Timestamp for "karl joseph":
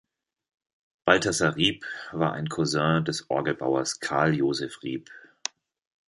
3.99-4.81